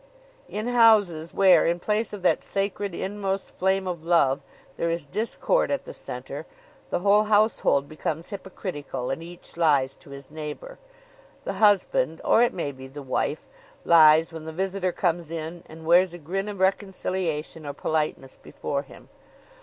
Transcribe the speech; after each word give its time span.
In 0.49 0.67
houses 0.69 1.31
where, 1.31 1.63
in 1.67 1.79
place 1.79 2.11
of 2.11 2.23
that 2.23 2.41
sacred, 2.41 2.95
inmost 2.95 3.55
flame 3.55 3.85
of 3.87 4.03
love, 4.03 4.41
there 4.75 4.89
is 4.89 5.05
discord 5.05 5.69
at 5.69 5.85
the 5.85 5.93
centre, 5.93 6.47
the 6.89 7.01
whole 7.01 7.25
household 7.25 7.87
becomes 7.87 8.29
hypocritical, 8.29 9.11
and 9.11 9.21
each 9.21 9.57
lies 9.57 9.95
to 9.97 10.09
his 10.09 10.31
neighbor. 10.31 10.79
The 11.43 11.53
husband 11.61 12.19
(or 12.25 12.41
it 12.41 12.51
may 12.51 12.71
be 12.71 12.87
the 12.87 13.03
wife) 13.03 13.45
lies 13.85 14.33
when 14.33 14.45
the 14.45 14.53
visitor 14.53 14.91
comes 14.91 15.29
in, 15.29 15.61
and 15.67 15.85
wears 15.85 16.15
a 16.15 16.17
grin 16.17 16.47
of 16.49 16.59
reconciliation 16.59 17.63
or 17.67 17.73
politeness 17.73 18.37
before 18.41 18.81
him. 18.81 19.07